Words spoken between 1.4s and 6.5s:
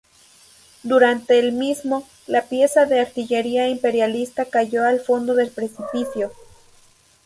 mismo, la pieza de artillería imperialista cayó al fondo del precipicio.